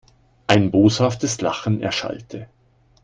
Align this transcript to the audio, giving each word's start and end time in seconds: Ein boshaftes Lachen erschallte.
Ein 0.47 0.71
boshaftes 0.71 1.41
Lachen 1.41 1.79
erschallte. 1.83 2.47